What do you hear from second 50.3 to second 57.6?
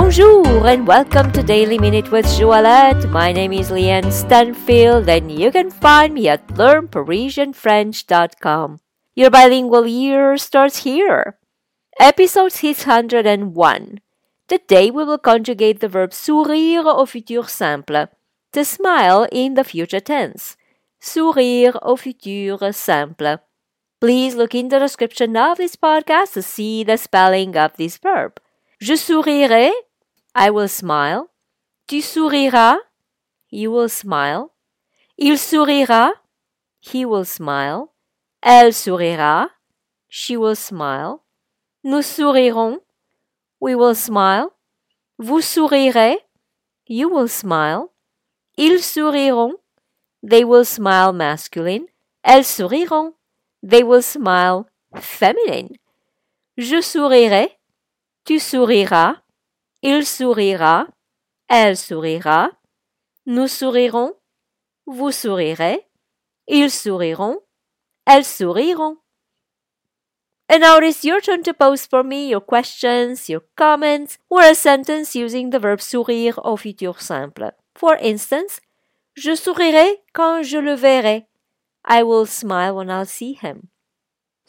will smile masculine. Elles souriront, they will smile feminine. Je sourirai,